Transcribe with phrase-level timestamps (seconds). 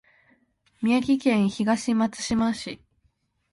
[0.81, 2.81] 宮城県東松島市